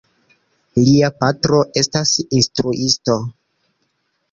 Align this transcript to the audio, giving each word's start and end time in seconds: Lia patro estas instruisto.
Lia 0.85 1.09
patro 1.19 1.59
estas 1.83 2.15
instruisto. 2.41 3.21